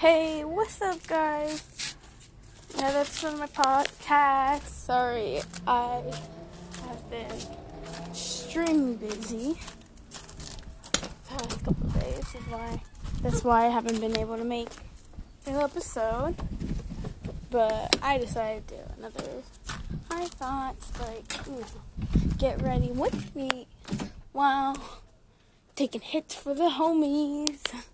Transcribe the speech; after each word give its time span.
Hey, 0.00 0.46
what's 0.46 0.80
up, 0.80 1.06
guys? 1.06 1.94
Yeah, 2.78 2.90
that's 2.90 3.20
from 3.20 3.38
my 3.38 3.46
podcast. 3.48 4.62
Sorry, 4.62 5.42
I 5.66 6.02
have 6.88 7.10
been 7.10 7.30
extremely 8.08 8.96
busy 8.96 9.60
past 11.28 11.62
couple 11.62 11.86
days. 12.00 12.32
That's 12.32 12.46
why 12.48 12.82
that's 13.20 13.44
why 13.44 13.66
I 13.66 13.68
haven't 13.68 14.00
been 14.00 14.16
able 14.16 14.38
to 14.38 14.44
make 14.44 14.70
an 15.44 15.56
episode. 15.56 16.34
But 17.50 17.94
I 18.00 18.16
decided 18.16 18.68
to 18.68 18.76
do 18.76 18.80
another 18.96 19.28
high 20.10 20.24
thoughts, 20.24 20.98
like 20.98 21.46
you 21.46 21.56
know, 21.56 21.66
get 22.38 22.62
ready 22.62 22.90
with 22.90 23.36
me 23.36 23.66
while 24.32 24.78
taking 25.76 26.00
hits 26.00 26.34
for 26.34 26.54
the 26.54 26.70
homies. 26.70 27.60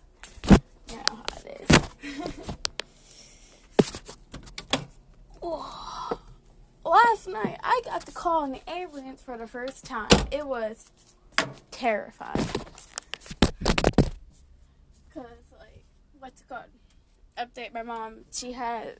Last 5.46 7.28
night, 7.28 7.58
I 7.62 7.80
got 7.84 8.04
to 8.06 8.12
call 8.12 8.42
an 8.42 8.58
ambulance 8.66 9.22
for 9.22 9.38
the 9.38 9.46
first 9.46 9.84
time. 9.84 10.08
It 10.32 10.44
was 10.44 10.90
terrifying. 11.70 12.46
Cause 15.14 15.24
like, 15.56 15.84
what's 16.18 16.40
it 16.40 16.48
called? 16.48 16.64
Update 17.38 17.72
my 17.72 17.84
mom. 17.84 18.24
She 18.32 18.52
has 18.52 18.96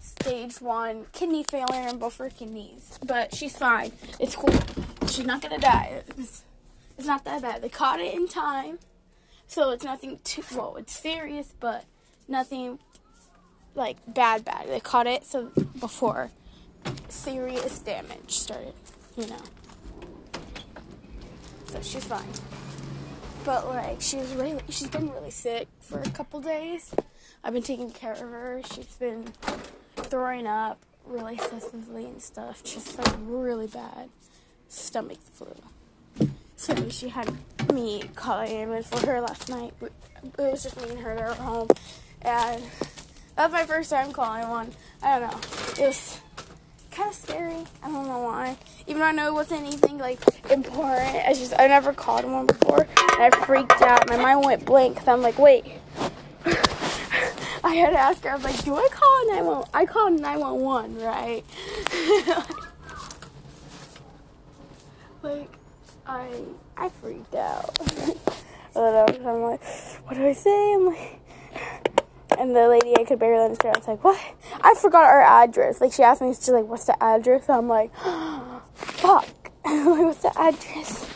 stage 0.00 0.62
one 0.62 1.06
kidney 1.12 1.44
failure 1.44 1.88
in 1.88 1.98
both 1.98 2.16
her 2.16 2.30
kidneys, 2.30 2.98
but 3.04 3.34
she's 3.34 3.54
fine. 3.54 3.92
It's 4.18 4.34
cool. 4.34 4.54
She's 5.08 5.26
not 5.26 5.42
gonna 5.42 5.58
die. 5.58 6.04
It's, 6.16 6.42
it's 6.96 7.06
not 7.06 7.24
that 7.24 7.42
bad. 7.42 7.60
They 7.60 7.68
caught 7.68 8.00
it 8.00 8.14
in 8.14 8.28
time, 8.28 8.78
so 9.46 9.72
it's 9.72 9.84
nothing 9.84 10.20
too. 10.24 10.42
Well, 10.54 10.76
it's 10.76 10.98
serious, 10.98 11.52
but 11.60 11.84
nothing 12.28 12.78
like 13.76 13.98
bad. 14.06 14.44
Bad. 14.44 14.68
They 14.68 14.80
caught 14.80 15.06
it 15.06 15.24
so 15.24 15.52
before 15.78 16.30
serious 17.08 17.78
damage 17.78 18.30
started. 18.30 18.74
You 19.16 19.26
know. 19.28 19.42
So 21.66 21.80
she's 21.82 22.04
fine. 22.04 22.24
But 23.44 23.68
like 23.68 24.00
she's 24.00 24.32
really 24.34 24.60
she's 24.68 24.88
been 24.88 25.10
really 25.10 25.30
sick 25.30 25.68
for 25.80 26.00
a 26.00 26.10
couple 26.10 26.40
days. 26.40 26.94
I've 27.44 27.52
been 27.52 27.62
taking 27.62 27.90
care 27.90 28.12
of 28.12 28.18
her. 28.18 28.60
She's 28.72 28.96
been 28.96 29.24
throwing 29.96 30.46
up 30.46 30.78
really 31.04 31.34
excessively 31.34 32.06
and 32.06 32.20
stuff. 32.20 32.64
Just 32.64 32.98
like 32.98 33.14
really 33.20 33.68
bad 33.68 34.08
stomach 34.68 35.18
flu. 35.32 35.54
So 36.56 36.88
she 36.88 37.10
had 37.10 37.30
me 37.72 38.02
call 38.14 38.40
an 38.40 38.48
ambulance 38.48 38.88
for 38.88 39.06
her 39.06 39.20
last 39.20 39.48
night. 39.48 39.74
It 39.80 39.92
was 40.38 40.62
just 40.62 40.80
me 40.80 40.90
and 40.90 41.00
her 41.00 41.14
were 41.14 41.34
home. 41.34 41.68
And 42.22 42.62
that 43.36 43.50
was 43.50 43.52
my 43.52 43.64
first 43.64 43.90
time 43.90 44.12
calling 44.12 44.48
one. 44.48 44.72
I 45.02 45.18
don't 45.18 45.30
know. 45.30 45.38
It 45.84 45.86
was 45.88 46.20
kind 46.90 47.10
of 47.10 47.14
scary. 47.14 47.64
I 47.82 47.90
don't 47.90 48.06
know 48.06 48.20
why. 48.20 48.56
Even 48.86 49.00
though 49.00 49.06
I 49.06 49.12
know 49.12 49.28
it 49.28 49.34
wasn't 49.34 49.60
anything 49.60 49.98
like 49.98 50.18
important. 50.50 51.16
I 51.26 51.34
just 51.34 51.52
I 51.58 51.66
never 51.66 51.92
called 51.92 52.24
one 52.24 52.46
before, 52.46 52.80
and 52.80 53.22
I 53.22 53.30
freaked 53.44 53.82
out. 53.82 54.08
My 54.08 54.16
mind 54.16 54.44
went 54.44 54.64
blank. 54.64 55.06
I'm 55.06 55.20
like, 55.20 55.38
wait. 55.38 55.66
I 57.64 57.74
had 57.74 57.90
to 57.90 57.98
ask 57.98 58.22
her. 58.24 58.30
I 58.30 58.36
was 58.36 58.44
like, 58.44 58.64
do 58.64 58.74
I 58.74 58.88
call 58.90 59.34
nine 59.34 59.44
one? 59.44 59.64
I 59.74 59.84
called 59.84 60.18
nine 60.20 60.40
one 60.40 60.60
one, 60.60 60.98
right? 60.98 61.44
like, 65.22 65.50
I 66.06 66.28
I 66.76 66.88
freaked 66.88 67.34
out. 67.34 67.78
But 68.76 69.10
I'm 69.24 69.40
like, 69.40 69.64
what 70.04 70.16
do 70.16 70.26
I 70.26 70.34
say? 70.34 70.74
I'm 70.74 70.84
like. 70.84 71.25
And 72.38 72.54
the 72.54 72.68
lady 72.68 72.94
I 72.98 73.04
could 73.04 73.18
barely 73.18 73.44
understand. 73.44 73.76
I 73.76 73.78
was 73.78 73.88
like, 73.88 74.04
"What? 74.04 74.20
I 74.60 74.74
forgot 74.74 75.04
our 75.04 75.22
address." 75.22 75.80
Like 75.80 75.92
she 75.92 76.02
asked 76.02 76.20
me, 76.20 76.28
she's 76.34 76.48
like, 76.50 76.66
"What's 76.66 76.84
the 76.84 77.02
address?" 77.02 77.48
I'm 77.48 77.68
like, 77.68 77.94
"Fuck! 78.74 79.28
like, 79.64 79.84
what's 79.84 80.22
the 80.22 80.32
address?" 80.38 81.12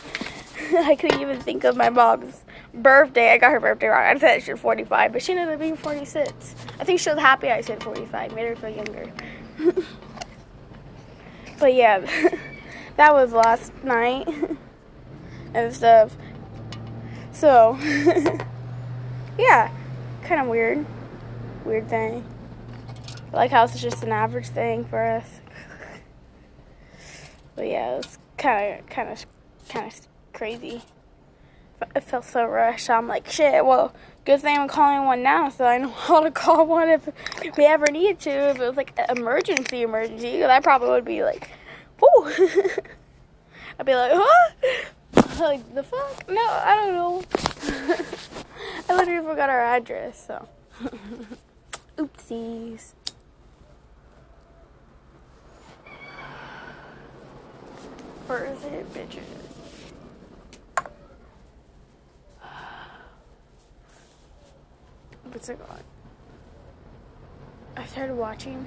I 0.73 0.95
couldn't 0.95 1.21
even 1.21 1.39
think 1.39 1.63
of 1.63 1.75
my 1.75 1.89
mom's 1.89 2.43
birthday. 2.73 3.31
I 3.31 3.37
got 3.37 3.51
her 3.51 3.59
birthday 3.59 3.87
wrong. 3.87 4.03
I 4.03 4.17
said 4.17 4.41
she 4.43 4.51
was 4.53 4.61
45, 4.61 5.13
but 5.13 5.21
she 5.21 5.33
ended 5.33 5.49
up 5.49 5.59
being 5.59 5.75
46. 5.75 6.55
I 6.79 6.83
think 6.83 6.99
she 6.99 7.09
was 7.09 7.19
happy 7.19 7.49
I 7.49 7.61
said 7.61 7.83
45. 7.83 8.33
Made 8.33 8.47
her 8.47 8.55
feel 8.55 8.69
younger. 8.69 9.11
but 11.59 11.73
yeah, 11.73 11.99
that 12.95 13.13
was 13.13 13.33
last 13.33 13.73
night 13.83 14.27
and 15.53 15.73
stuff. 15.73 16.15
So 17.33 17.77
yeah, 19.37 19.71
kind 20.23 20.41
of 20.41 20.47
weird 20.47 20.85
weird 21.65 21.89
thing. 21.89 22.25
I 23.33 23.35
like 23.35 23.51
how 23.51 23.63
it's 23.63 23.79
just 23.79 24.03
an 24.03 24.11
average 24.11 24.47
thing 24.47 24.85
for 24.85 25.03
us. 25.03 25.41
But 27.55 27.67
yeah, 27.67 27.93
it 27.93 27.97
was 27.97 28.17
kind 28.37 28.79
of, 28.79 28.85
kind 28.87 29.09
of, 29.09 29.25
kind 29.69 29.87
of 29.87 29.99
crazy. 30.33 30.81
It 31.95 32.03
felt 32.03 32.25
so 32.25 32.45
rushed. 32.45 32.89
I'm 32.89 33.07
like, 33.07 33.29
shit. 33.29 33.65
Well, 33.65 33.93
good 34.25 34.41
thing 34.41 34.57
I'm 34.57 34.67
calling 34.67 35.05
one 35.05 35.23
now, 35.23 35.49
so 35.49 35.65
I 35.65 35.77
know 35.77 35.89
how 36.07 36.21
to 36.21 36.31
call 36.31 36.65
one 36.65 36.89
if 36.89 37.09
we 37.57 37.65
ever 37.65 37.87
need 37.91 38.19
to. 38.21 38.29
If 38.29 38.59
it 38.59 38.67
was 38.67 38.77
like 38.77 38.93
an 38.97 39.17
emergency, 39.17 39.81
emergency, 39.81 40.43
I 40.43 40.59
probably 40.59 40.89
would 40.89 41.05
be 41.05 41.23
like, 41.23 41.49
whoo. 41.99 42.31
I'd 43.79 43.85
be 43.85 43.95
like, 43.95 44.11
huh? 44.13 44.51
Like 45.39 45.73
the 45.73 45.81
fuck? 45.81 46.29
No, 46.29 46.41
I 46.41 46.75
don't 46.75 46.93
know. 46.93 47.23
I 48.89 48.95
literally 48.95 49.25
forgot 49.25 49.49
our 49.49 49.61
address, 49.61 50.27
so. 50.27 50.47
Where 52.31 52.85
is 58.45 58.63
it, 58.63 58.93
bitches? 58.93 59.19
What's 65.25 65.49
it 65.49 65.59
called? 65.67 65.83
I 67.75 67.85
started 67.87 68.15
watching. 68.15 68.65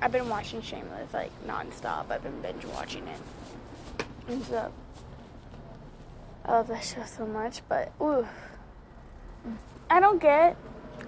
I've 0.00 0.12
been 0.12 0.30
watching 0.30 0.62
Shameless 0.62 1.12
like 1.12 1.30
nonstop. 1.46 2.10
I've 2.10 2.22
been 2.22 2.40
binge 2.40 2.64
watching 2.64 3.06
it 3.06 3.20
and 4.28 4.42
stuff. 4.42 4.72
I 6.46 6.52
love 6.52 6.68
that 6.68 6.82
show 6.82 7.04
so 7.04 7.26
much, 7.26 7.60
but 7.68 7.92
ooh, 8.00 8.26
I 9.90 10.00
don't 10.00 10.22
get. 10.22 10.56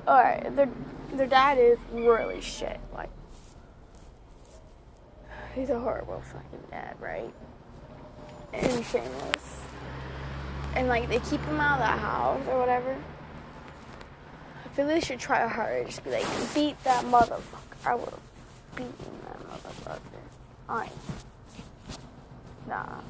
All 0.07 0.23
right, 0.23 0.55
their 0.55 0.69
their 1.15 1.27
dad 1.27 1.59
is 1.59 1.79
really 1.93 2.41
shit. 2.41 2.79
Like, 2.95 3.11
he's 5.55 5.71
a 5.71 5.79
horrible 5.79 6.21
fucking 6.21 6.67
dad, 6.71 6.97
right? 7.01 7.33
And 8.53 8.85
shameless. 8.87 9.61
And 10.75 10.89
like 10.89 11.09
they 11.09 11.21
keep 11.21 11.41
him 11.43 11.61
out 11.61 11.81
of 11.81 11.87
the 11.87 12.01
house 12.01 12.47
or 12.49 12.59
whatever. 12.59 12.97
I 14.65 14.69
feel 14.69 14.87
they 14.87 15.01
should 15.01 15.21
try 15.21 15.47
harder. 15.47 15.85
Just 15.85 16.03
be 16.03 16.11
like, 16.11 16.27
beat 16.55 16.83
that 16.85 17.05
motherfucker. 17.05 17.41
I 17.85 17.95
would 17.95 18.09
have 18.09 18.21
beaten 18.75 18.95
that 19.27 19.39
motherfucker. 19.49 20.01
I 20.69 20.89
nah. 22.67 23.01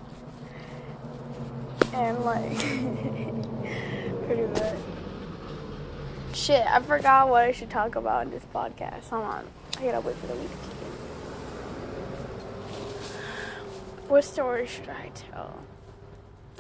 And 1.95 2.25
like, 2.25 2.59
pretty 4.27 4.47
much. 4.47 4.94
Shit, 6.35 6.67
I 6.67 6.81
forgot 6.81 7.29
what 7.29 7.43
I 7.43 7.53
should 7.53 7.71
talk 7.71 7.95
about 7.95 8.27
in 8.27 8.31
this 8.31 8.45
podcast. 8.53 9.09
Hold 9.11 9.25
on. 9.25 9.47
I 9.79 9.85
gotta 9.85 10.01
wait 10.01 10.17
for 10.17 10.27
the 10.27 10.35
week 10.35 10.51
to. 10.51 10.57
What 14.09 14.25
story 14.25 14.67
should 14.67 14.89
I 14.89 15.11
tell? 15.15 15.59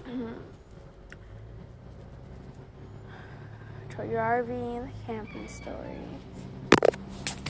Mm-hmm. 0.08 0.32
Tell 3.90 4.06
your 4.06 4.20
RV 4.20 4.76
and 4.76 4.88
the 4.88 4.92
camping 5.06 5.48
story. 5.48 5.98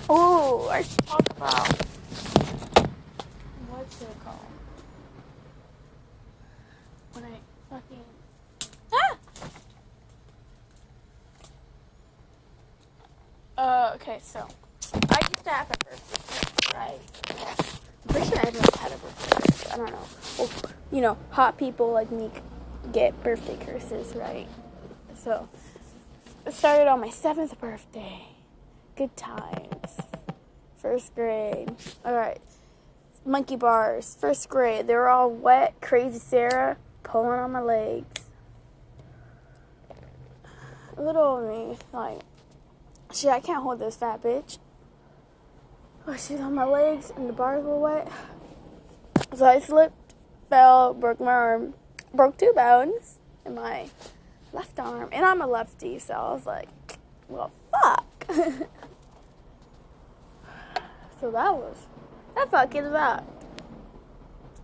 Oh, 0.09 0.69
I 0.71 0.83
should 0.83 1.07
talk 1.07 1.31
about 1.31 1.69
what's 3.71 4.03
it 4.03 4.09
called? 4.25 4.39
When 7.13 7.25
I 7.25 7.39
fucking 7.71 8.05
ah! 8.93 9.17
Uh, 13.57 13.93
okay, 14.05 14.19
so 14.21 14.47
I 14.93 15.19
used 15.31 15.45
to 15.45 15.51
have 15.51 15.71
a 15.71 15.85
birthday, 15.85 16.77
right? 16.77 17.01
I'm 17.31 18.09
pretty 18.09 18.29
sure 18.29 18.39
everyone's 18.39 18.77
had 18.77 18.93
a 18.93 18.97
birthday. 18.97 19.71
I 19.73 19.77
don't 19.79 19.91
know. 19.91 20.07
Well, 20.39 20.51
you 20.93 21.01
know, 21.01 21.17
hot 21.31 21.57
people 21.57 21.91
like 21.91 22.11
me 22.11 22.31
get 22.93 23.23
birthday 23.25 23.57
curses, 23.65 24.15
right? 24.15 24.47
So 25.17 25.49
it 26.45 26.53
started 26.53 26.87
on 26.87 27.01
my 27.01 27.09
seventh 27.09 27.59
birthday. 27.59 28.27
Good 28.95 29.17
times. 29.17 29.97
First 30.77 31.15
grade. 31.15 31.75
All 32.05 32.13
right. 32.13 32.43
Monkey 33.25 33.57
bars. 33.57 34.19
First 34.21 34.51
grade. 34.51 34.87
They 34.87 34.95
were 34.95 35.09
all 35.09 35.31
wet. 35.31 35.81
Crazy 35.81 36.19
Sarah 36.19 36.77
pulling 37.05 37.41
on 37.41 37.53
my 37.53 37.63
legs. 37.63 38.07
Little 40.99 41.41
me, 41.49 41.79
like 41.93 42.21
Shit, 43.15 43.31
I 43.31 43.39
can't 43.39 43.63
hold 43.63 43.79
this 43.79 43.97
fat 43.97 44.21
bitch. 44.21 44.59
Oh, 46.05 46.17
she's 46.17 46.41
on 46.41 46.57
my 46.57 46.65
legs 46.65 47.13
and 47.15 47.29
the 47.29 47.33
bars 47.33 47.63
were 47.63 47.79
wet. 47.79 48.11
So 49.37 49.47
I 49.47 49.61
slipped, 49.61 50.15
fell, 50.51 50.93
broke 50.93 51.21
my 51.21 51.31
arm, 51.31 51.75
broke 52.13 52.37
two 52.37 52.53
bones 52.57 53.21
in 53.47 53.55
my 53.55 53.87
left 54.53 54.81
arm. 54.81 55.11
And 55.13 55.25
I'm 55.25 55.41
a 55.41 55.47
lefty, 55.47 56.01
so 56.01 56.15
I 56.15 56.33
was 56.33 56.45
like, 56.45 56.69
well, 57.29 57.53
fuck. 57.71 58.27
so 61.21 61.31
that 61.31 61.55
was, 61.55 61.87
that 62.35 62.51
fucking 62.51 62.91
sucked. 62.91 63.31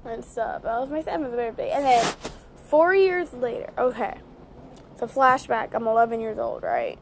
And 0.04 0.24
stuff. 0.24 0.62
That 0.62 0.80
was 0.80 0.90
my 0.90 1.02
seventh 1.02 1.34
birthday. 1.36 1.70
And 1.70 1.84
then 1.84 2.14
four 2.56 2.96
years 2.96 3.32
later, 3.32 3.70
okay. 3.78 4.18
So 4.98 5.06
flashback, 5.06 5.72
I'm 5.72 5.86
11 5.86 6.20
years 6.20 6.38
old, 6.38 6.64
right? 6.64 6.98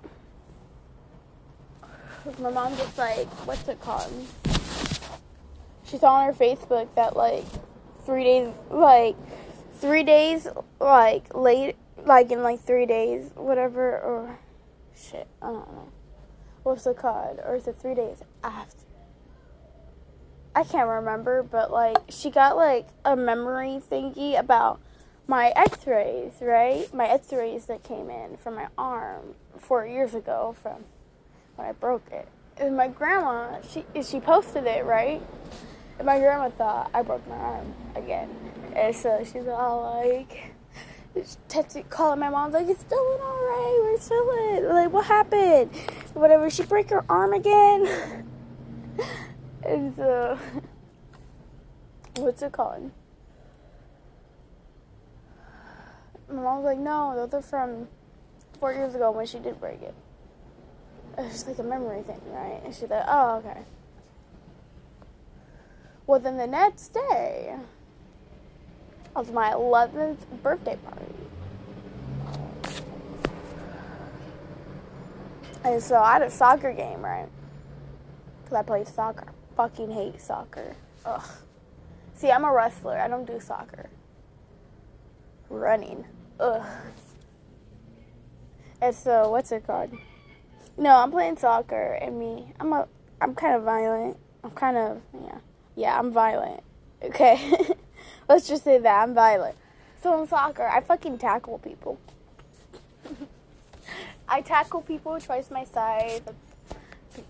My 2.41 2.50
mom 2.50 2.76
just 2.76 2.99
like, 2.99 3.26
what's 3.47 3.67
it 3.69 3.81
called? 3.81 4.12
She 5.85 5.97
saw 5.97 6.15
on 6.15 6.26
her 6.26 6.32
Facebook 6.32 6.94
that 6.94 7.17
like 7.17 7.44
three 8.05 8.25
days, 8.25 8.55
like 8.70 9.17
three 9.75 10.03
days, 10.03 10.47
like 10.81 11.35
late, 11.35 11.76
like 12.05 12.31
in 12.31 12.43
like 12.43 12.61
three 12.61 12.87
days, 12.87 13.31
whatever, 13.35 13.99
or 13.99 14.38
shit, 14.94 15.26
I 15.41 15.47
don't 15.47 15.73
know. 15.73 15.88
What's 16.62 16.87
it 16.87 16.97
called? 16.97 17.41
Or 17.44 17.56
is 17.56 17.67
it 17.67 17.76
three 17.81 17.94
days 17.94 18.19
after? 18.44 18.85
I 20.55 20.65
can't 20.65 20.88
remember, 20.88 21.43
but 21.43 21.70
like 21.70 21.97
she 22.09 22.31
got 22.31 22.56
like 22.56 22.88
a 23.05 23.17
memory 23.17 23.81
thingy 23.91 24.38
about 24.38 24.81
my 25.26 25.53
x-rays, 25.55 26.32
right? 26.41 26.93
My 26.93 27.06
x-rays 27.06 27.67
that 27.67 27.82
came 27.82 28.11
in 28.11 28.37
from 28.37 28.56
my 28.56 28.69
arm 28.76 29.35
4 29.59 29.87
years 29.87 30.15
ago 30.15 30.56
from 30.61 30.85
I 31.58 31.72
broke 31.72 32.10
it. 32.12 32.28
And 32.56 32.76
my 32.76 32.88
grandma, 32.88 33.60
she 33.62 33.84
she 34.02 34.20
posted 34.20 34.66
it, 34.66 34.84
right? 34.84 35.22
And 35.99 36.06
my 36.06 36.19
grandma 36.19 36.50
thought 36.50 36.90
I 36.94 37.02
broke 37.02 37.26
my 37.28 37.37
arm 37.37 37.75
again. 37.94 38.31
And 38.75 38.94
so 38.94 39.25
she's 39.25 39.49
all 39.49 40.00
like 40.02 40.52
texting, 41.49 41.88
calling 41.88 42.20
my 42.20 42.28
mom, 42.28 42.52
like, 42.52 42.69
it's 42.69 42.81
still 42.81 42.99
alright, 42.99 43.81
we're 43.82 43.99
chilling. 43.99 44.69
Like, 44.69 44.93
what 44.93 45.06
happened? 45.06 45.75
Whatever, 46.14 46.50
she 46.50 46.62
break 46.64 46.90
her 46.90 47.05
arm 47.08 47.32
again? 47.32 48.26
and 49.64 49.94
so, 49.96 50.38
what's 52.16 52.43
it 52.43 52.52
called? 52.52 52.90
My 56.28 56.43
mom 56.43 56.62
was 56.62 56.64
like, 56.64 56.78
no, 56.78 57.14
those 57.16 57.32
are 57.34 57.43
from 57.43 57.88
four 58.60 58.72
years 58.72 58.94
ago 58.94 59.10
when 59.10 59.26
she 59.26 59.38
did 59.38 59.58
break 59.60 59.82
it. 59.82 59.94
It's 61.19 61.47
like 61.49 61.59
a 61.59 61.65
memory 61.65 62.03
thing, 62.03 62.20
right? 62.26 62.61
And 62.65 62.73
she's 62.73 62.88
like, 62.88 63.05
oh, 63.09 63.38
okay. 63.38 63.62
Well, 66.06 66.20
then 66.20 66.37
the 66.37 66.47
next 66.47 66.94
day 66.94 67.56
was 69.15 69.31
my 69.32 69.50
11th 69.50 70.19
birthday 70.43 70.76
party. 70.76 71.15
And 75.65 75.82
so 75.82 75.97
I 75.97 76.15
had 76.15 76.23
a 76.23 76.31
soccer 76.31 76.73
game, 76.73 77.03
right? 77.03 77.29
Because 78.44 78.59
I 78.59 78.62
played 78.62 78.87
soccer. 78.87 79.26
Fucking 79.56 79.91
hate 79.91 80.20
soccer. 80.20 80.76
Ugh. 81.05 81.29
See, 82.15 82.31
I'm 82.31 82.44
a 82.44 82.53
wrestler. 82.53 82.99
I 82.99 83.09
don't 83.09 83.26
do 83.26 83.41
soccer. 83.41 83.91
Running. 85.50 86.05
Ugh. 86.38 86.65
And 88.81 88.94
so, 88.94 89.31
what's 89.31 89.50
it 89.50 89.67
called? 89.67 89.91
No, 90.79 90.95
I'm 90.95 91.11
playing 91.11 91.37
soccer, 91.39 91.99
and 92.01 92.21
me, 92.21 92.53
I'm 92.61 92.73
a, 92.73 92.87
I'm 93.21 93.35
kind 93.35 93.57
of 93.57 93.65
violent. 93.65 94.17
I'm 94.45 94.53
kind 94.53 94.77
of, 94.77 95.01
yeah, 95.13 95.39
yeah, 95.75 95.99
I'm 95.99 96.13
violent. 96.13 96.63
Okay, 97.03 97.53
let's 98.29 98.47
just 98.47 98.63
say 98.63 98.79
that 98.79 99.03
I'm 99.03 99.13
violent. 99.13 99.57
So 100.01 100.23
in 100.23 100.29
soccer, 100.29 100.69
I 100.69 100.81
fucking 100.81 101.19
tackle 101.19 101.59
people. 101.59 101.99
I 104.29 104.41
tackle 104.41 104.83
people 104.83 105.19
twice 105.19 105.51
my 105.51 105.65
size, 105.65 106.21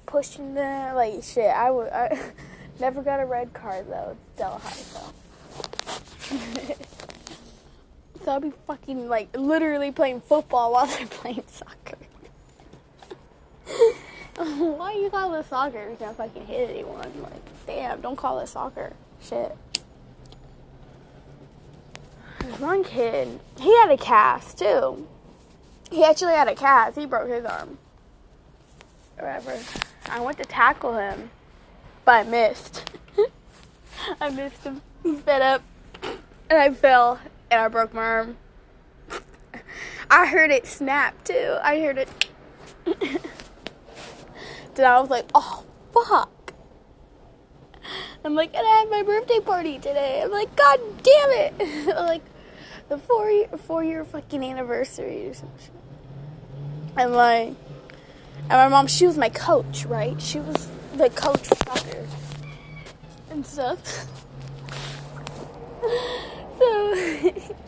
pushing 0.05 0.53
them 0.55 0.95
like 0.95 1.23
shit. 1.23 1.47
I 1.47 1.71
would, 1.71 1.89
I 1.91 2.33
never 2.81 3.03
got 3.03 3.19
a 3.19 3.25
red 3.25 3.55
card 3.55 3.87
though. 3.89 4.15
It's 4.15 4.39
Delhi, 4.39 4.61
so. 4.61 5.01
So 8.25 8.33
I'll 8.33 8.41
be 8.41 8.53
fucking 8.67 9.09
like 9.09 9.35
literally 9.35 9.91
playing 9.91 10.21
football 10.21 10.73
while 10.73 10.87
they're 10.87 11.07
playing 11.07 11.45
soccer. 11.47 11.98
Why 14.57 14.93
you 14.93 15.11
call 15.11 15.35
it 15.35 15.47
soccer 15.47 15.91
you 15.91 15.97
can't 15.97 16.17
fucking 16.17 16.47
hit 16.47 16.71
anyone? 16.71 17.11
Like, 17.21 17.67
damn, 17.67 18.01
don't 18.01 18.15
call 18.15 18.39
it 18.39 18.47
soccer. 18.47 18.93
Shit. 19.21 19.57
There's 22.39 22.61
one 22.61 22.85
kid, 22.85 23.41
he 23.59 23.77
had 23.79 23.91
a 23.91 23.97
cast 23.97 24.59
too. 24.59 25.09
He 25.91 26.05
actually 26.05 26.35
had 26.35 26.47
a 26.47 26.55
cast. 26.55 26.97
He 26.97 27.05
broke 27.05 27.29
his 27.29 27.45
arm. 27.45 27.79
Whatever. 29.17 29.59
I 30.09 30.21
went 30.21 30.39
to 30.39 30.45
tackle 30.45 30.97
him, 30.97 31.31
but 32.05 32.27
I 32.27 32.31
missed. 32.31 32.89
I 34.21 34.31
missed 34.31 34.63
him. 34.63 34.83
He 35.03 35.17
fed 35.17 35.43
up, 35.43 35.63
and 36.03 36.59
I 36.59 36.73
fell, 36.73 37.19
and 37.51 37.61
I 37.61 37.67
broke 37.67 37.93
my 37.93 38.03
arm. 38.03 38.37
I 40.11 40.27
heard 40.27 40.53
it 40.53 40.65
snap 40.65 41.25
too. 41.25 41.57
I 41.61 41.81
heard 41.81 41.99
it. 42.87 43.29
Then 44.79 44.91
I 44.91 45.01
was 45.01 45.11
like, 45.11 45.27
oh 45.35 45.65
fuck. 45.93 46.55
I'm 48.25 48.35
like, 48.35 48.55
and 48.55 48.67
I 48.67 48.81
had 48.81 48.91
my 48.91 49.03
birthday 49.03 49.41
party 49.41 49.79
today. 49.79 50.23
I'm 50.23 50.31
like, 50.31 50.55
god 50.57 50.81
damn 51.03 51.31
it. 51.31 51.87
like 51.97 52.23
the 52.89 52.99
four 52.99 53.31
year, 53.31 53.49
four 53.67 53.85
year 53.85 54.05
fucking 54.05 54.43
anniversary 54.43 55.29
or 55.29 55.35
some 55.35 55.51
shit. 55.59 55.71
And 56.97 57.13
like, 57.13 57.55
and 58.41 58.51
my 58.51 58.69
mom, 58.69 58.87
she 58.87 59.07
was 59.07 59.19
my 59.19 59.29
coach, 59.29 59.85
right? 59.85 60.21
She 60.21 60.41
was 60.41 60.69
the 60.95 61.11
coach 61.11 61.45
soccer 61.45 62.07
and 63.31 63.47
stuff. 63.47 64.07
so, 66.59 67.33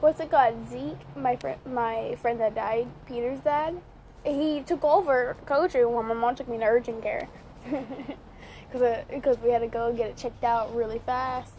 what's 0.00 0.20
it 0.20 0.30
called? 0.30 0.68
Zeke, 0.70 1.16
my 1.16 1.36
friend, 1.36 1.58
my 1.66 2.16
friend 2.20 2.40
that 2.40 2.54
died, 2.54 2.88
Peter's 3.06 3.40
dad. 3.40 3.80
He 4.24 4.62
took 4.66 4.84
over 4.84 5.36
coaching 5.46 5.92
when 5.92 6.06
my 6.06 6.14
mom 6.14 6.34
took 6.34 6.48
me 6.48 6.58
to 6.58 6.64
urgent 6.64 7.02
care 7.02 7.28
because 7.64 9.04
because 9.08 9.36
uh, 9.36 9.40
we 9.42 9.50
had 9.50 9.60
to 9.60 9.68
go 9.68 9.92
get 9.92 10.10
it 10.10 10.16
checked 10.16 10.44
out 10.44 10.74
really 10.74 10.98
fast. 10.98 11.52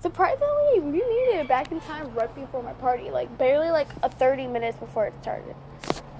Surprisingly, 0.00 0.80
we 0.80 0.98
made 0.98 1.40
it 1.40 1.48
back 1.48 1.72
in 1.72 1.80
time 1.80 2.14
right 2.14 2.32
before 2.34 2.62
my 2.62 2.74
party, 2.74 3.10
like 3.10 3.36
barely 3.38 3.70
like 3.70 3.88
a 4.02 4.08
30 4.08 4.46
minutes 4.48 4.76
before 4.78 5.06
it 5.06 5.14
started. 5.22 5.54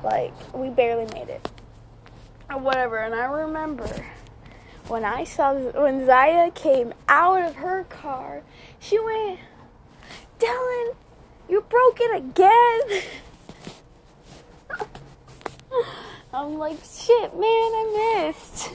Like 0.02 0.32
we 0.54 0.68
barely 0.68 1.06
made 1.12 1.28
it. 1.28 1.48
Or 2.50 2.58
whatever, 2.58 2.98
and 2.98 3.14
I 3.14 3.24
remember 3.24 3.88
when 4.88 5.04
I 5.04 5.24
saw 5.24 5.54
when 5.54 6.04
Zaya 6.04 6.50
came 6.50 6.92
out 7.08 7.42
of 7.42 7.56
her 7.56 7.84
car, 7.84 8.42
she 8.78 8.98
went, 8.98 9.40
"Dylan, 10.38 10.94
you 11.48 11.60
broke 11.68 11.98
it 12.00 12.16
again." 12.16 13.02
I'm 16.32 16.58
like, 16.58 16.78
"Shit, 16.84 17.34
man, 17.34 17.42
I 17.44 18.24
missed 18.26 18.74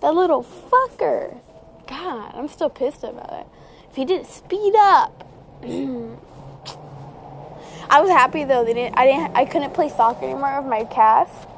that 0.00 0.14
little 0.14 0.44
fucker." 0.44 1.38
God, 1.86 2.34
I'm 2.34 2.48
still 2.48 2.70
pissed 2.70 3.04
about 3.04 3.32
it. 3.32 3.46
If 3.90 3.96
he 3.96 4.04
didn't 4.04 4.26
speed 4.26 4.74
up. 4.76 5.24
I 7.92 8.00
was 8.00 8.10
happy 8.10 8.44
though. 8.44 8.64
They 8.64 8.72
didn't. 8.72 8.98
I 8.98 9.06
didn't. 9.06 9.36
I 9.36 9.44
couldn't 9.44 9.74
play 9.74 9.88
soccer 9.88 10.24
anymore 10.24 10.60
with 10.60 10.70
my 10.70 10.84
cast 10.84 11.48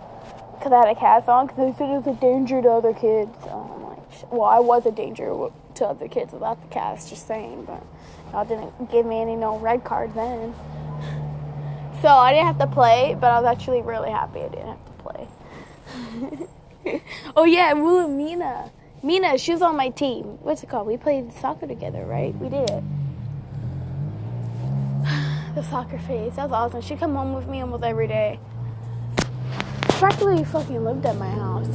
because 0.58 0.72
I 0.72 0.86
had 0.86 0.96
a 0.96 0.98
cast 0.98 1.28
on 1.28 1.46
because 1.46 1.58
they 1.58 1.78
said 1.78 1.90
it 1.90 2.04
was 2.04 2.06
a 2.06 2.20
danger 2.20 2.60
to 2.60 2.70
other 2.70 2.92
kids. 2.92 3.30
Oh 3.44 3.68
so 3.68 3.74
I'm 3.74 3.82
like, 3.84 4.32
well, 4.32 4.44
I 4.44 4.58
was 4.58 4.86
a 4.86 4.90
danger 4.90 5.50
to 5.74 5.86
other 5.86 6.08
kids 6.08 6.32
without 6.32 6.60
the 6.60 6.68
cast. 6.68 7.10
Just 7.10 7.28
saying, 7.28 7.66
but 7.66 7.82
y'all 8.34 8.44
didn't 8.44 8.90
give 8.90 9.06
me 9.06 9.20
any 9.20 9.36
no 9.36 9.56
red 9.58 9.84
cards 9.84 10.12
then. 10.14 10.52
So 12.02 12.08
I 12.08 12.32
didn't 12.32 12.48
have 12.48 12.58
to 12.58 12.66
play, 12.66 13.16
but 13.18 13.30
I 13.30 13.40
was 13.40 13.46
actually 13.46 13.80
really 13.80 14.10
happy 14.10 14.40
I 14.40 14.48
didn't 14.48 14.66
have 14.66 14.84
to 14.84 14.92
play. 16.82 17.00
oh 17.36 17.44
yeah, 17.44 17.72
Wilhelmina. 17.74 18.72
Mina, 19.04 19.38
she 19.38 19.52
was 19.52 19.62
on 19.62 19.76
my 19.76 19.90
team. 19.90 20.24
What's 20.42 20.64
it 20.64 20.68
called? 20.68 20.88
We 20.88 20.96
played 20.96 21.32
soccer 21.32 21.68
together, 21.68 22.04
right? 22.04 22.34
We 22.34 22.48
did. 22.48 22.66
the 25.54 25.62
soccer 25.62 25.98
phase. 25.98 26.34
That 26.34 26.50
was 26.50 26.52
awesome. 26.52 26.80
She 26.80 26.96
come 26.96 27.14
home 27.14 27.34
with 27.34 27.46
me 27.46 27.60
almost 27.60 27.84
every 27.84 28.08
day. 28.08 28.40
Practically 29.82 30.42
fucking 30.44 30.82
lived 30.82 31.06
at 31.06 31.16
my 31.16 31.30
house. 31.30 31.68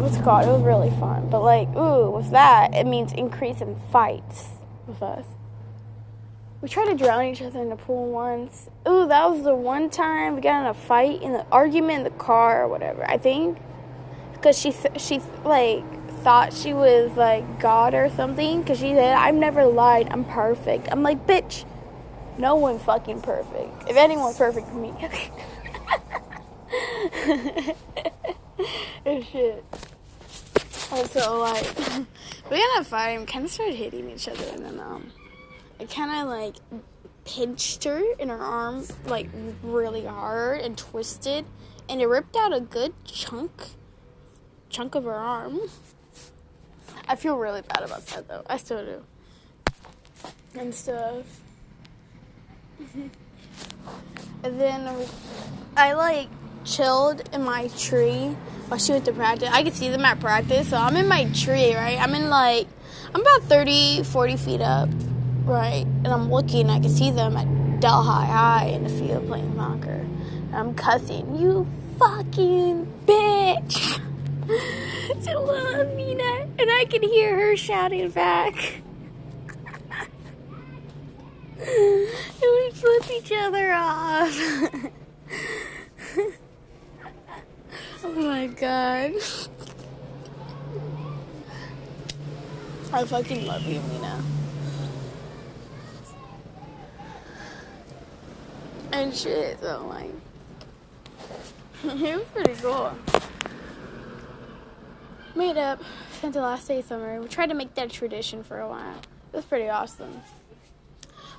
What's 0.00 0.16
it 0.16 0.24
called? 0.24 0.48
It 0.48 0.50
was 0.50 0.62
really 0.62 0.90
fun. 0.98 1.28
But 1.30 1.42
like, 1.42 1.68
ooh, 1.76 2.10
with 2.10 2.32
that, 2.32 2.74
it 2.74 2.86
means 2.86 3.12
increase 3.12 3.60
in 3.60 3.76
fights 3.92 4.57
with 4.88 5.02
us. 5.02 5.26
We 6.60 6.68
tried 6.68 6.86
to 6.86 6.96
drown 6.96 7.24
each 7.24 7.40
other 7.40 7.60
in 7.60 7.68
the 7.68 7.76
pool 7.76 8.10
once. 8.10 8.68
Ooh, 8.88 9.06
that 9.06 9.30
was 9.30 9.44
the 9.44 9.54
one 9.54 9.90
time 9.90 10.34
we 10.34 10.40
got 10.40 10.62
in 10.62 10.66
a 10.66 10.74
fight 10.74 11.22
in 11.22 11.34
an 11.34 11.46
argument 11.52 11.98
in 11.98 12.04
the 12.04 12.18
car 12.18 12.64
or 12.64 12.68
whatever. 12.68 13.08
I 13.08 13.16
think 13.16 13.58
because 14.32 14.58
she 14.58 14.72
she 14.96 15.20
like 15.44 15.84
thought 16.22 16.52
she 16.52 16.74
was 16.74 17.12
like 17.16 17.60
God 17.60 17.94
or 17.94 18.10
something. 18.10 18.62
Because 18.62 18.78
she 18.78 18.94
said, 18.94 19.14
"I've 19.14 19.34
never 19.34 19.66
lied. 19.66 20.08
I'm 20.10 20.24
perfect." 20.24 20.88
I'm 20.90 21.02
like, 21.02 21.26
bitch, 21.26 21.64
no 22.38 22.56
one 22.56 22.78
fucking 22.78 23.22
perfect. 23.22 23.88
If 23.88 23.96
anyone's 23.96 24.36
perfect, 24.36 24.72
me. 24.74 24.92
and 25.00 25.12
oh, 29.06 29.22
shit. 29.30 29.64
Also, 30.90 31.38
like, 31.40 31.66
we 32.50 32.56
got 32.56 32.76
in 32.76 32.80
a 32.80 32.84
fight 32.84 33.10
and 33.10 33.26
kind 33.28 33.44
of 33.44 33.50
started 33.50 33.74
hitting 33.74 34.10
each 34.10 34.28
other, 34.28 34.44
and 34.52 34.64
then 34.64 34.80
um, 34.80 35.12
I 35.80 35.84
kind 35.84 36.10
of 36.10 36.28
like 36.28 36.56
pinched 37.24 37.84
her 37.84 38.02
in 38.18 38.30
her 38.30 38.38
arm 38.38 38.86
like 39.06 39.28
really 39.62 40.04
hard 40.06 40.60
and 40.60 40.76
twisted, 40.76 41.44
and 41.88 42.00
it 42.00 42.06
ripped 42.06 42.36
out 42.36 42.54
a 42.54 42.60
good 42.60 42.94
chunk 43.04 43.52
chunk 44.70 44.94
of 44.94 45.04
her 45.04 45.14
arm. 45.14 45.60
I 47.06 47.16
feel 47.16 47.36
really 47.36 47.62
bad 47.62 47.82
about 47.82 48.06
that 48.06 48.28
though. 48.28 48.42
I 48.46 48.56
still 48.56 48.84
do. 48.84 49.04
And 50.58 50.74
stuff. 50.74 51.24
and 54.44 54.60
then 54.60 55.06
I 55.76 55.92
like 55.94 56.28
chilled 56.64 57.28
in 57.32 57.42
my 57.42 57.68
tree 57.68 58.36
while 58.68 58.78
she 58.78 58.92
went 58.92 59.04
to 59.06 59.12
practice. 59.12 59.48
I 59.50 59.62
could 59.62 59.74
see 59.74 59.88
them 59.88 60.04
at 60.04 60.20
practice, 60.20 60.68
so 60.68 60.76
I'm 60.76 60.96
in 60.96 61.08
my 61.08 61.24
tree, 61.32 61.74
right? 61.74 61.98
I'm 61.98 62.14
in 62.14 62.30
like, 62.30 62.68
I'm 63.14 63.20
about 63.20 63.42
30, 63.44 64.04
40 64.04 64.36
feet 64.36 64.60
up, 64.60 64.88
right? 65.44 65.86
And 65.86 66.08
I'm 66.08 66.30
looking, 66.30 66.70
I 66.70 66.78
can 66.78 66.90
see 66.90 67.10
them 67.10 67.36
at 67.36 67.80
Delhi 67.80 68.06
High 68.06 68.26
High 68.26 68.66
in 68.66 68.84
the 68.84 68.90
field 68.90 69.26
playing 69.26 69.56
soccer. 69.56 69.90
And 69.90 70.54
I'm 70.54 70.74
cussing, 70.74 71.38
you 71.38 71.66
fucking 71.98 72.86
bitch! 73.06 74.00
to 74.48 75.40
little 75.40 75.80
Amina, 75.80 76.48
and 76.58 76.70
I 76.70 76.86
can 76.88 77.02
hear 77.02 77.36
her 77.36 77.56
shouting 77.56 78.10
back. 78.10 78.54
and 81.58 82.08
we 82.40 82.70
flip 82.72 83.10
each 83.10 83.32
other 83.32 83.72
off. 83.72 84.70
oh 88.04 88.12
my 88.12 88.46
god. 88.46 89.12
I 92.92 93.04
fucking 93.04 93.46
love 93.46 93.64
you, 93.64 93.80
Mina. 93.80 94.22
And 98.92 99.14
shit, 99.14 99.60
so 99.60 99.86
like, 99.86 100.10
it 101.84 102.16
was 102.16 102.26
pretty 102.34 102.54
cool 102.62 102.92
made 105.38 105.56
up, 105.56 105.80
spent 106.12 106.34
the 106.34 106.40
last 106.40 106.66
day 106.66 106.80
of 106.80 106.84
summer. 106.84 107.20
We 107.20 107.28
tried 107.28 107.46
to 107.46 107.54
make 107.54 107.74
that 107.76 107.86
a 107.86 107.88
tradition 107.88 108.42
for 108.42 108.58
a 108.60 108.68
while. 108.68 108.96
It 109.32 109.36
was 109.36 109.44
pretty 109.44 109.68
awesome. 109.68 110.20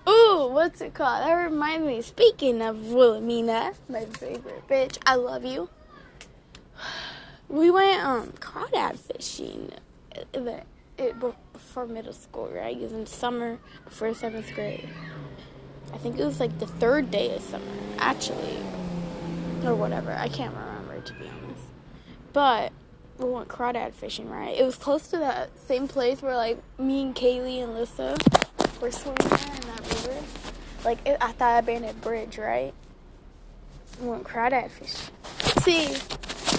Ooh, 0.08 0.48
what's 0.52 0.80
it 0.80 0.94
called? 0.94 1.28
That 1.28 1.34
reminds 1.34 1.86
me. 1.86 2.02
Speaking 2.02 2.62
of 2.62 2.88
Wilhelmina, 2.88 3.74
my 3.90 4.06
favorite 4.06 4.68
bitch, 4.68 4.98
I 5.06 5.16
love 5.16 5.44
you. 5.44 5.70
We 7.50 7.72
went 7.72 8.04
um 8.04 8.34
crawdad 8.40 8.98
fishing 8.98 9.72
the, 10.32 10.62
it, 11.00 11.20
before 11.20 11.88
middle 11.88 12.14
school, 12.14 12.48
right? 12.54 12.78
It 12.78 12.84
was 12.84 12.92
in 12.92 13.06
summer 13.08 13.58
before 13.86 14.14
seventh 14.14 14.54
grade. 14.54 14.88
I 15.92 15.98
think 15.98 16.20
it 16.20 16.26
was 16.26 16.40
like 16.40 16.60
the 16.60 16.68
third 16.68 17.10
day 17.10 17.36
of 17.36 17.42
summer, 17.42 17.66
actually, 17.98 18.58
or 19.66 19.74
whatever. 19.74 20.12
I 20.12 20.28
can't 20.30 20.54
remember 20.56 21.02
to 21.02 21.14
be 21.14 21.28
honest. 21.28 21.66
But 22.34 22.72
we 23.18 23.26
went 23.26 23.48
crawdad 23.48 23.94
fishing, 23.94 24.30
right? 24.30 24.56
It 24.56 24.64
was 24.64 24.76
close 24.76 25.08
to 25.10 25.18
that 25.18 25.50
same 25.58 25.88
place 25.88 26.22
where 26.22 26.36
like 26.36 26.62
me 26.80 27.02
and 27.02 27.16
Kaylee 27.16 27.64
and 27.64 27.74
Lissa 27.74 28.16
were 28.80 28.92
swimming 28.92 29.18
in 29.22 29.62
that 29.68 29.82
river, 30.08 30.24
like 30.86 31.00
at 31.08 31.40
that 31.40 31.64
abandoned 31.64 32.00
bridge, 32.02 32.38
right? 32.38 32.74
We 34.00 34.08
went 34.08 34.24
crawdad 34.24 34.70
fishing. 34.70 35.14
See, 35.64 35.98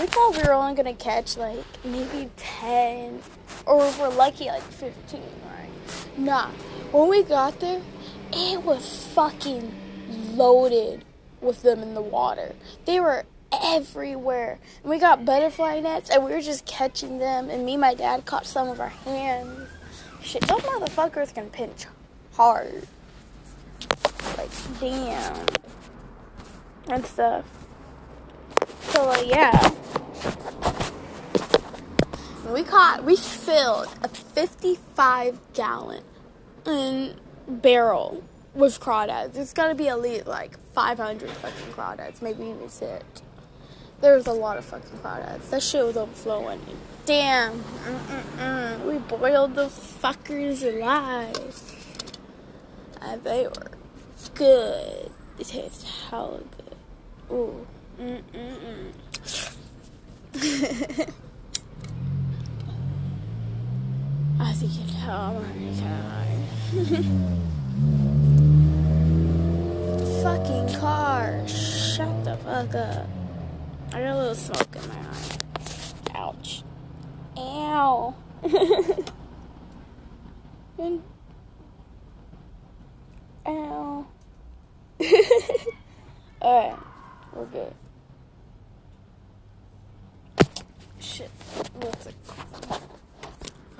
we 0.00 0.06
thought 0.06 0.34
we 0.34 0.42
were 0.42 0.54
only 0.54 0.74
gonna 0.74 0.94
catch 0.94 1.36
like 1.36 1.62
maybe 1.84 2.30
ten, 2.38 3.20
or 3.66 3.86
if 3.86 4.00
we're 4.00 4.08
lucky, 4.08 4.46
like 4.46 4.62
fifteen, 4.62 5.22
right? 5.44 5.68
Nah, 6.16 6.48
when 6.90 7.08
we 7.08 7.22
got 7.22 7.60
there, 7.60 7.82
it 8.32 8.62
was 8.62 9.06
fucking 9.14 9.74
loaded 10.32 11.04
with 11.42 11.60
them 11.62 11.82
in 11.82 11.94
the 11.94 12.00
water. 12.00 12.54
They 12.86 12.98
were 12.98 13.24
everywhere. 13.52 14.58
And 14.82 14.90
we 14.90 14.98
got 14.98 15.24
butterfly 15.24 15.80
nets 15.80 16.10
and 16.10 16.24
we 16.24 16.32
were 16.32 16.40
just 16.40 16.66
catching 16.66 17.18
them. 17.18 17.50
And 17.50 17.64
me 17.64 17.74
and 17.74 17.80
my 17.80 17.94
dad 17.94 18.24
caught 18.24 18.46
some 18.46 18.68
of 18.68 18.80
our 18.80 18.88
hands. 18.88 19.68
Shit, 20.22 20.46
those 20.46 20.60
motherfuckers 20.60 21.34
can 21.34 21.50
pinch 21.50 21.86
hard. 22.34 22.86
Like, 24.36 24.50
damn. 24.80 25.46
And 26.88 27.04
stuff. 27.04 27.44
So, 28.82 29.06
like, 29.06 29.26
yeah. 29.26 29.74
We 32.52 32.64
caught, 32.64 33.04
we 33.04 33.14
filled 33.16 33.86
a 34.02 34.08
55 34.08 35.38
gallon 35.54 36.02
um, 36.66 37.14
barrel 37.46 38.24
with 38.54 38.80
crawdads. 38.80 39.36
It's 39.36 39.52
gotta 39.52 39.76
be 39.76 39.88
at 39.88 40.00
least 40.00 40.26
like 40.26 40.58
500 40.72 41.30
fucking 41.30 41.72
crawdads, 41.72 42.20
maybe 42.20 42.44
even 42.44 42.68
six. 42.68 43.04
There 44.00 44.16
was 44.16 44.26
a 44.26 44.32
lot 44.32 44.56
of 44.56 44.64
fucking 44.64 44.98
crawdads. 44.98 45.50
That 45.50 45.62
shit 45.62 45.84
was 45.84 45.96
overflowing. 45.96 46.60
Damn. 47.06 47.62
Mm-mm-mm. 47.62 48.84
We 48.84 48.98
boiled 48.98 49.54
the 49.54 49.66
fuckers 49.66 50.62
alive. 50.62 51.36
And 53.00 53.22
they 53.22 53.46
were 53.46 53.70
good. 54.34 55.10
They 55.38 55.44
taste 55.44 55.86
hella 56.10 56.40
good. 56.56 56.76
Ooh. 57.30 57.66
Mm-mm-mm. 58.00 58.92
As 64.62 64.76
you 64.76 64.84
can 64.84 64.94
tell, 65.00 65.36
already 65.36 65.72
kind 65.80 66.44
of 66.74 66.92
Fucking 70.22 70.68
car. 70.78 71.48
Shut 71.48 72.24
the 72.24 72.36
fuck 72.36 72.74
up. 72.74 73.08
I 73.94 74.00
got 74.02 74.10
a 74.10 74.16
little 74.18 74.34
smoke 74.34 74.76
in 74.76 74.86
my 74.86 74.96
eye. 74.96 75.38
Ouch. 76.14 76.62
Ow. 77.38 78.14
Alright, 86.42 86.76
we're 87.32 87.46
good. 87.46 87.74
Shit. 90.98 91.30
What's 91.76 92.06
it 92.06 92.14
called? 92.26 92.82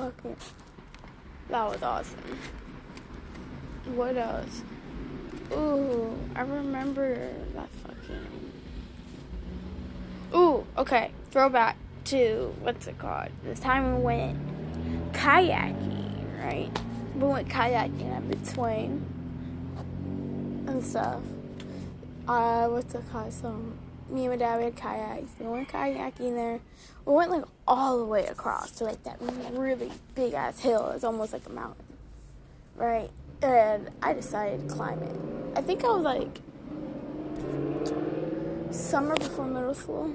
Okay. 0.00 0.34
That 1.50 1.68
was 1.68 1.82
awesome. 2.00 2.38
What 3.94 4.16
else? 4.16 4.62
Ooh, 5.52 6.16
I 6.34 6.40
remember 6.42 7.30
that 7.54 7.68
fucking 7.84 8.52
Ooh, 10.34 10.64
okay. 10.78 11.10
Throwback 11.30 11.76
to 12.06 12.54
what's 12.60 12.86
it 12.86 12.98
called? 12.98 13.28
This 13.44 13.60
time 13.60 13.96
we 13.96 14.02
went 14.02 15.12
kayaking, 15.12 16.42
right? 16.42 16.70
We 17.16 17.26
went 17.28 17.48
kayaking 17.48 18.16
at 18.16 18.28
between 18.28 19.04
and 20.66 20.82
stuff. 20.82 21.20
Uh, 22.26 22.68
what's 22.68 22.94
it 22.94 23.02
called? 23.10 23.32
So 23.32 23.60
me 24.10 24.26
and 24.26 24.30
my 24.30 24.36
dad 24.36 24.58
we 24.58 24.64
had 24.64 24.76
kayaks. 24.76 25.32
We 25.38 25.46
went 25.46 25.68
kayaking 25.68 26.34
there. 26.34 26.60
We 27.04 27.14
went 27.14 27.30
like 27.30 27.44
all 27.66 27.98
the 27.98 28.04
way 28.04 28.26
across 28.26 28.72
to 28.72 28.84
like 28.84 29.02
that 29.04 29.20
really 29.52 29.90
big 30.14 30.34
ass 30.34 30.60
hill. 30.60 30.90
It's 30.94 31.04
almost 31.04 31.32
like 31.32 31.46
a 31.46 31.50
mountain, 31.50 31.84
right? 32.80 33.10
And 33.42 33.90
I 34.02 34.12
decided 34.14 34.68
to 34.68 34.74
climb 34.74 35.02
it. 35.02 35.16
I 35.56 35.62
think 35.62 35.84
I 35.84 35.88
was 35.88 36.02
like 36.02 36.40
summer 38.70 39.14
before 39.16 39.46
middle 39.46 39.74
school. 39.74 40.12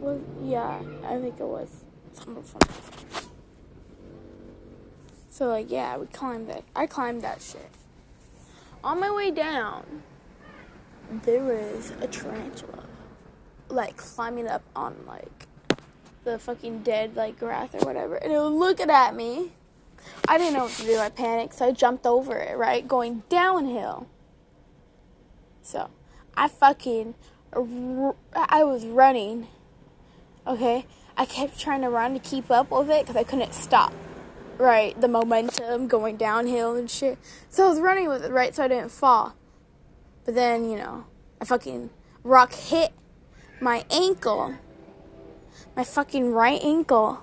Was 0.00 0.20
yeah, 0.42 0.80
I 1.04 1.18
think 1.18 1.40
it 1.40 1.46
was 1.46 1.84
summer 2.12 2.40
before 2.40 2.60
middle 2.60 2.82
school. 2.82 3.30
So 5.30 5.46
like 5.46 5.70
yeah, 5.70 5.96
we 5.96 6.06
climbed 6.06 6.48
that. 6.48 6.64
I 6.74 6.86
climbed 6.86 7.22
that 7.22 7.40
shit. 7.40 7.70
On 8.82 9.00
my 9.00 9.10
way 9.10 9.30
down, 9.30 10.02
there 11.10 11.42
was 11.42 11.92
a 12.00 12.06
tarantula, 12.06 12.84
like 13.68 13.96
climbing 13.96 14.48
up 14.48 14.62
on 14.74 14.96
like 15.06 15.46
the 16.24 16.38
fucking 16.38 16.82
dead 16.82 17.16
like 17.16 17.38
grass 17.38 17.74
or 17.74 17.80
whatever, 17.80 18.16
and 18.16 18.32
it 18.32 18.38
was 18.38 18.52
looking 18.52 18.90
at 18.90 19.14
me. 19.14 19.52
I 20.26 20.38
didn't 20.38 20.54
know 20.54 20.64
what 20.64 20.72
to 20.72 20.82
do. 20.82 20.98
I 20.98 21.10
panicked, 21.10 21.54
so 21.54 21.66
I 21.66 21.72
jumped 21.72 22.06
over 22.06 22.36
it, 22.36 22.56
right? 22.56 22.86
Going 22.86 23.22
downhill. 23.28 24.08
So, 25.62 25.90
I 26.36 26.48
fucking. 26.48 27.14
I 27.54 28.64
was 28.64 28.86
running. 28.86 29.48
Okay? 30.46 30.86
I 31.16 31.24
kept 31.24 31.58
trying 31.58 31.82
to 31.82 31.90
run 31.90 32.14
to 32.14 32.20
keep 32.20 32.50
up 32.50 32.70
with 32.70 32.90
it 32.90 33.02
because 33.04 33.16
I 33.16 33.24
couldn't 33.24 33.54
stop. 33.54 33.92
Right? 34.56 35.00
The 35.00 35.08
momentum 35.08 35.88
going 35.88 36.16
downhill 36.16 36.74
and 36.74 36.90
shit. 36.90 37.18
So 37.48 37.66
I 37.66 37.68
was 37.68 37.80
running 37.80 38.08
with 38.08 38.24
it, 38.24 38.32
right? 38.32 38.54
So 38.54 38.64
I 38.64 38.68
didn't 38.68 38.90
fall. 38.90 39.34
But 40.24 40.34
then, 40.34 40.68
you 40.68 40.76
know, 40.76 41.06
a 41.40 41.44
fucking 41.44 41.90
rock 42.22 42.52
hit 42.52 42.92
my 43.60 43.84
ankle. 43.90 44.56
My 45.76 45.84
fucking 45.84 46.32
right 46.32 46.60
ankle. 46.62 47.22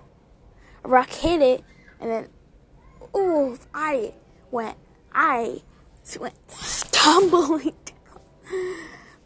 A 0.84 0.88
rock 0.88 1.10
hit 1.10 1.42
it, 1.42 1.64
and 2.00 2.10
then, 2.10 2.28
ooh, 3.16 3.58
I 3.74 4.14
went, 4.52 4.78
I 5.14 5.62
went 6.20 6.52
stumbling 6.52 7.74
down. 7.86 8.76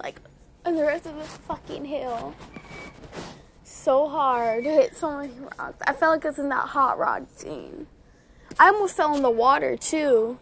Like, 0.02 0.22
the 0.64 0.84
rest 0.84 1.06
of 1.06 1.16
this 1.16 1.38
fucking 1.48 1.86
hill. 1.86 2.36
So 3.64 4.08
hard. 4.08 4.66
Hit 4.66 4.96
so 4.96 5.18
many 5.18 5.34
rocks. 5.40 5.82
I 5.88 5.94
felt 5.94 6.14
like 6.14 6.26
I 6.26 6.30
was 6.30 6.40
in 6.40 6.50
that 6.50 6.68
hot 6.68 7.00
rod 7.00 7.28
scene. 7.36 7.88
I 8.60 8.68
almost 8.68 8.96
fell 8.96 9.16
in 9.16 9.22
the 9.22 9.30
water 9.30 9.78
too, 9.78 10.38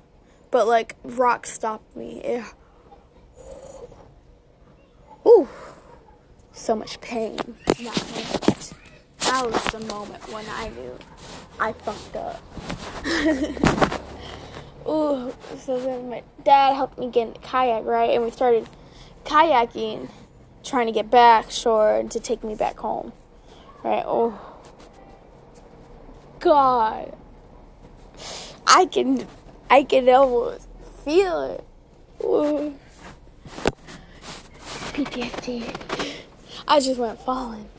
but 0.49 0.67
like 0.67 0.95
rocks 1.03 1.53
stopped 1.53 1.95
me. 1.95 2.21
It, 2.23 2.43
ooh, 5.27 5.47
so 6.51 6.75
much 6.75 6.99
pain. 6.99 7.37
That 9.19 9.45
was 9.45 9.63
the 9.65 9.81
moment 9.81 10.27
when 10.31 10.45
I 10.49 10.69
knew 10.69 10.97
I 11.59 11.73
fucked 11.73 12.15
up. 12.15 12.41
ooh, 14.87 15.33
so 15.57 15.79
then 15.79 16.09
my 16.09 16.23
dad 16.43 16.73
helped 16.73 16.99
me 16.99 17.09
get 17.09 17.27
in 17.27 17.33
the 17.33 17.39
kayak, 17.39 17.85
right? 17.85 18.09
And 18.11 18.23
we 18.23 18.31
started 18.31 18.67
kayaking, 19.23 20.09
trying 20.63 20.87
to 20.87 20.91
get 20.91 21.09
back 21.09 21.49
shore 21.51 22.03
to 22.09 22.19
take 22.19 22.43
me 22.43 22.55
back 22.55 22.77
home. 22.79 23.13
Right? 23.83 24.03
Oh. 24.05 24.37
God. 26.39 27.15
I 28.65 28.85
can 28.85 29.25
I 29.69 29.83
can 29.83 30.09
almost 30.09 30.67
feel 31.05 31.41
it. 31.41 31.63
Ooh. 32.23 32.75
PTSD. 34.93 35.73
I 36.67 36.79
just 36.79 36.99
went 36.99 37.19
falling. 37.19 37.69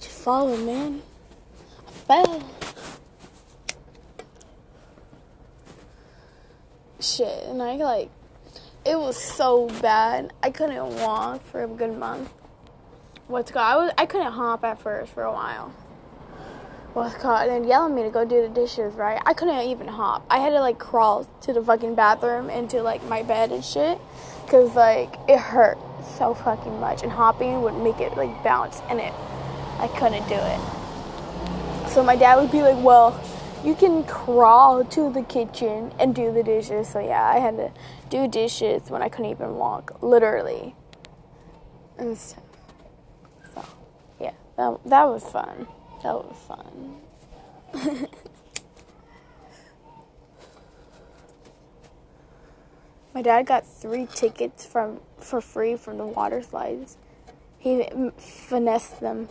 Just 0.00 0.20
falling, 0.20 0.66
man. 0.66 1.02
I 1.86 1.90
fell. 1.90 2.61
Shit, 7.02 7.48
and 7.48 7.60
I 7.60 7.74
like 7.74 8.10
it 8.86 8.96
was 8.96 9.16
so 9.16 9.66
bad. 9.80 10.32
I 10.40 10.50
couldn't 10.50 11.00
walk 11.00 11.44
for 11.46 11.64
a 11.64 11.66
good 11.66 11.98
month. 11.98 12.32
What's 13.26 13.50
called? 13.50 13.66
I 13.66 13.76
was 13.76 13.92
I 13.98 14.06
couldn't 14.06 14.30
hop 14.30 14.62
at 14.62 14.80
first 14.80 15.12
for 15.12 15.24
a 15.24 15.32
while. 15.32 15.70
What's 16.92 17.16
called? 17.16 17.50
And 17.50 17.66
yelling 17.66 17.96
me 17.96 18.04
to 18.04 18.10
go 18.10 18.24
do 18.24 18.42
the 18.42 18.48
dishes. 18.48 18.94
Right? 18.94 19.20
I 19.26 19.34
couldn't 19.34 19.62
even 19.62 19.88
hop. 19.88 20.24
I 20.30 20.38
had 20.38 20.50
to 20.50 20.60
like 20.60 20.78
crawl 20.78 21.28
to 21.40 21.52
the 21.52 21.60
fucking 21.60 21.96
bathroom 21.96 22.48
into 22.48 22.82
like 22.82 23.02
my 23.08 23.24
bed 23.24 23.50
and 23.50 23.64
shit, 23.64 23.98
cause 24.46 24.76
like 24.76 25.16
it 25.26 25.40
hurt 25.40 25.78
so 26.18 26.34
fucking 26.34 26.78
much. 26.78 27.02
And 27.02 27.10
hopping 27.10 27.62
would 27.62 27.74
make 27.78 27.98
it 27.98 28.16
like 28.16 28.44
bounce, 28.44 28.80
and 28.88 29.00
it 29.00 29.12
I 29.80 29.88
couldn't 29.88 30.28
do 30.28 30.36
it. 30.36 31.88
So 31.90 32.04
my 32.04 32.14
dad 32.14 32.36
would 32.36 32.52
be 32.52 32.62
like, 32.62 32.80
"Well." 32.80 33.20
You 33.64 33.74
can 33.74 34.02
crawl 34.04 34.84
to 34.84 35.10
the 35.12 35.22
kitchen 35.22 35.92
and 35.98 36.14
do 36.14 36.32
the 36.32 36.42
dishes. 36.42 36.88
So 36.88 36.98
yeah, 36.98 37.24
I 37.24 37.38
had 37.38 37.56
to 37.56 37.70
do 38.10 38.26
dishes 38.26 38.90
when 38.90 39.02
I 39.02 39.08
couldn't 39.08 39.30
even 39.30 39.56
walk, 39.56 40.02
literally. 40.02 40.74
And 41.98 42.18
so, 42.18 42.36
so 43.54 43.64
yeah, 44.20 44.32
that 44.56 44.78
that 44.86 45.04
was 45.04 45.24
fun. 45.24 45.66
That 46.02 46.14
was 46.14 46.36
fun. 46.48 46.96
My 53.14 53.22
dad 53.22 53.46
got 53.46 53.66
three 53.66 54.06
tickets 54.06 54.64
from 54.64 55.00
for 55.18 55.40
free 55.40 55.76
from 55.76 55.98
the 55.98 56.06
water 56.06 56.42
slides. 56.42 56.96
He 57.58 57.86
finessed 58.18 59.00
them. 59.00 59.28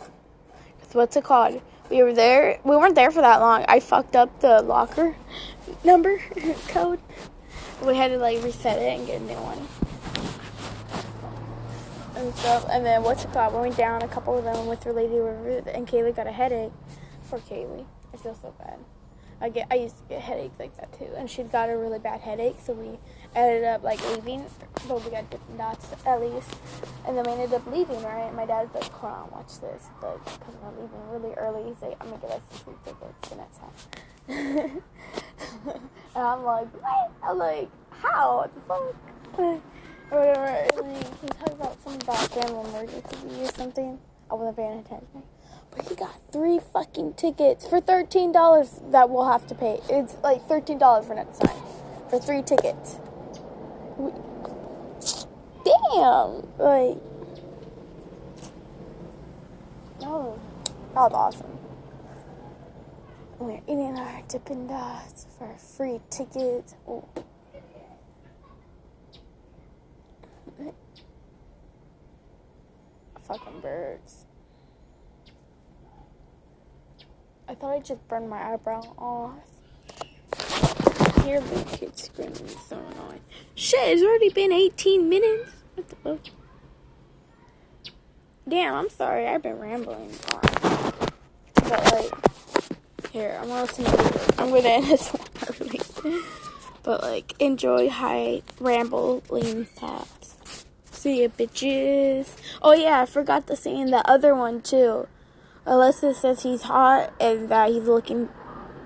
what's 0.92 1.16
it 1.16 1.24
called? 1.24 1.60
We 1.90 2.02
were 2.02 2.12
there. 2.12 2.58
We 2.64 2.76
weren't 2.76 2.94
there 2.94 3.10
for 3.10 3.20
that 3.20 3.40
long. 3.40 3.64
I 3.68 3.80
fucked 3.80 4.16
up 4.16 4.40
the 4.40 4.62
locker 4.62 5.16
number 5.84 6.18
code. 6.68 7.00
We 7.84 7.96
had 7.96 8.10
to 8.12 8.18
like 8.18 8.42
reset 8.42 8.80
it 8.80 8.98
and 8.98 9.06
get 9.06 9.20
a 9.20 9.24
new 9.24 9.34
one. 9.34 9.68
And 12.16 12.34
stuff. 12.36 12.66
And 12.70 12.84
then 12.84 13.02
what's 13.02 13.24
it 13.24 13.32
called? 13.32 13.54
We 13.54 13.60
went 13.60 13.76
down 13.76 14.02
a 14.02 14.08
couple 14.08 14.38
of 14.38 14.44
them 14.44 14.66
with 14.66 14.84
Lady 14.86 15.18
River, 15.18 15.62
and 15.70 15.88
Kaylee 15.88 16.14
got 16.14 16.26
a 16.26 16.32
headache. 16.32 16.72
For 17.24 17.38
Kaylee, 17.38 17.86
I 18.12 18.16
feel 18.18 18.36
so 18.40 18.54
bad. 18.58 18.78
I 19.42 19.48
get 19.48 19.66
I 19.70 19.74
used 19.74 19.96
to 19.98 20.04
get 20.08 20.20
headaches 20.20 20.60
like 20.60 20.76
that 20.76 20.96
too, 20.96 21.08
and 21.16 21.28
she'd 21.28 21.50
got 21.50 21.68
a 21.68 21.76
really 21.76 21.98
bad 21.98 22.20
headache, 22.20 22.56
so 22.62 22.72
we 22.74 22.98
ended 23.34 23.64
up 23.64 23.82
like 23.82 24.00
leaving. 24.10 24.46
But 24.86 25.04
we 25.04 25.10
got 25.10 25.28
Dippin' 25.30 25.56
Dots 25.56 25.88
at 26.06 26.20
least, 26.20 26.48
and 27.06 27.18
then 27.18 27.24
we 27.24 27.32
ended 27.32 27.52
up 27.52 27.66
leaving. 27.66 28.00
Right, 28.02 28.28
and 28.28 28.36
my 28.36 28.46
dad's 28.46 28.72
like, 28.72 28.90
"Come 28.92 29.10
on, 29.10 29.30
watch 29.32 29.60
this," 29.60 29.88
but 30.00 30.24
because 30.24 30.54
we're 30.62 30.82
leaving 30.82 31.10
really 31.10 31.34
early, 31.34 31.64
he's 31.68 31.82
like, 31.82 31.96
"I'm 32.00 32.10
gonna 32.10 32.22
get 32.22 32.30
us 32.30 32.42
some 32.50 32.58
free 32.60 32.74
tickets 32.84 33.28
the 33.28 33.36
next 33.36 33.58
time." 33.58 33.74
and 36.14 36.24
I'm 36.24 36.44
like, 36.44 36.68
"What?" 36.80 37.10
I'm 37.24 37.38
like, 37.38 37.68
"How? 37.90 38.36
What 38.36 38.54
the 38.54 38.60
fuck?" 38.60 39.62
or 40.12 40.20
whatever. 40.20 40.82
Like, 40.82 41.20
he 41.20 41.26
talked 41.26 41.52
about 41.52 41.78
about 41.84 42.18
family 42.28 42.70
emergency 42.70 43.42
or 43.42 43.52
something. 43.52 43.98
I 44.30 44.34
wasn't 44.34 44.56
paying 44.56 44.78
attention. 44.78 45.22
But 45.74 45.88
he 45.88 45.94
got 45.94 46.20
three 46.30 46.58
fucking 46.58 47.14
tickets 47.14 47.66
for 47.66 47.80
thirteen 47.80 48.32
dollars 48.32 48.80
that 48.90 49.08
we'll 49.10 49.30
have 49.30 49.46
to 49.48 49.54
pay. 49.54 49.80
It's 49.88 50.16
like 50.22 50.46
thirteen 50.46 50.78
dollars 50.78 51.06
for 51.06 51.14
next 51.14 51.38
time 51.38 51.62
for 52.10 52.18
three 52.18 52.42
tickets. 52.42 52.96
We, 53.96 54.12
damn, 55.64 56.46
like 56.58 56.98
oh, 60.02 60.38
that 60.94 61.10
was 61.10 61.12
awesome. 61.14 61.58
We're 63.38 63.60
eating 63.66 63.98
our 63.98 64.22
Dippin' 64.28 64.68
Dots 64.68 65.26
for 65.36 65.56
free 65.58 66.00
tickets. 66.10 66.74
Fucking 73.26 73.60
birds. 73.60 74.26
I 77.52 77.54
thought 77.54 77.74
I 77.74 77.80
just 77.80 78.08
burned 78.08 78.30
my 78.30 78.54
eyebrow 78.54 78.80
off. 78.96 79.34
Here, 81.22 81.38
the 81.38 81.76
kid 81.76 81.98
screaming 81.98 82.46
is 82.46 82.56
so 82.66 82.78
annoying. 82.78 83.20
Shit, 83.54 83.90
it's 83.90 84.02
already 84.02 84.30
been 84.30 84.52
18 84.52 85.06
minutes. 85.06 85.52
What 85.74 85.86
the 85.86 85.96
fuck? 85.96 86.20
Damn, 88.48 88.72
I'm 88.72 88.88
sorry. 88.88 89.28
I've 89.28 89.42
been 89.42 89.58
rambling 89.58 90.12
on. 90.32 90.92
But 91.56 91.92
like, 91.92 93.10
here, 93.10 93.38
I'm 93.38 93.48
gonna 93.48 93.62
listen 93.64 93.84
to 93.84 94.34
I'm 94.38 94.48
gonna 94.48 94.68
end 94.68 94.86
this 94.86 95.10
one. 95.10 96.22
But 96.82 97.02
like, 97.02 97.34
enjoy 97.38 97.90
high 97.90 98.40
rambling 98.60 99.66
thoughts. 99.66 100.64
See 100.90 101.20
ya, 101.20 101.28
bitches. 101.28 102.34
Oh 102.62 102.72
yeah, 102.72 103.02
I 103.02 103.04
forgot 103.06 103.46
to 103.48 103.56
say 103.56 103.78
in 103.78 103.90
the 103.90 104.08
other 104.10 104.34
one 104.34 104.62
too. 104.62 105.06
Alyssa 105.66 106.14
says 106.14 106.42
he's 106.42 106.62
hot 106.62 107.12
and 107.20 107.48
that 107.48 107.70
he's 107.70 107.84
looking 107.84 108.28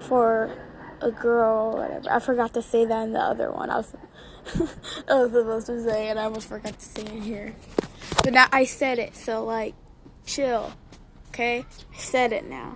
for 0.01 0.57
a 1.01 1.11
girl 1.11 1.75
or 1.75 1.83
whatever. 1.83 2.11
I 2.11 2.21
forgot 2.21 2.55
to 2.55 2.63
say 2.63 2.85
that 2.85 3.03
in 3.05 3.13
the 3.13 3.21
other 3.21 3.51
one. 3.51 3.71
I 3.71 3.77
was, 3.77 3.97
I 5.09 5.15
was 5.15 5.33
supposed 5.33 5.67
to 5.67 5.83
say 5.83 6.09
and 6.09 6.19
I 6.19 6.25
almost 6.25 6.49
forgot 6.49 6.79
to 6.79 6.85
say 6.85 7.03
it 7.03 7.23
here. 7.23 7.55
But 8.23 8.35
now 8.35 8.47
I 8.53 8.65
said 8.65 8.99
it, 8.99 9.17
so 9.17 9.45
like, 9.45 9.75
chill. 10.27 10.73
Okay? 11.29 11.65
I 11.93 11.99
said 11.99 12.33
it 12.33 12.49
now. 12.49 12.75